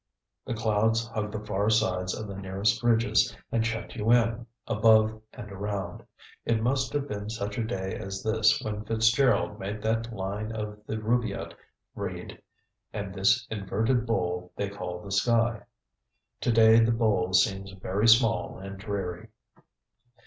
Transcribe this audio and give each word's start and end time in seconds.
The 0.47 0.55
clouds 0.55 1.05
hug 1.09 1.31
the 1.31 1.45
far 1.45 1.69
sides 1.69 2.15
of 2.17 2.25
the 2.25 2.35
nearest 2.35 2.81
ridges 2.81 3.37
and 3.51 3.63
shut 3.63 3.95
you 3.95 4.11
in, 4.11 4.47
above 4.65 5.21
and 5.31 5.51
around. 5.51 6.03
It 6.43 6.63
must 6.63 6.91
have 6.93 7.07
been 7.07 7.29
such 7.29 7.59
a 7.59 7.63
day 7.63 7.93
as 7.97 8.23
this 8.23 8.63
when 8.63 8.83
Fitzgerald 8.83 9.59
made 9.59 9.83
that 9.83 10.11
line 10.11 10.51
of 10.53 10.79
the 10.87 10.97
Rubaiyat 10.97 11.53
read: 11.93 12.41
"And 12.91 13.13
this 13.13 13.45
inverted 13.51 14.07
bowl 14.07 14.51
they 14.55 14.69
call 14.69 15.03
the 15.03 15.11
sky." 15.11 15.61
Today 16.39 16.79
the 16.79 16.91
bowl 16.91 17.33
seems 17.33 17.69
very 17.73 18.07
small 18.07 18.57
and 18.57 18.79
dreary. 18.79 19.27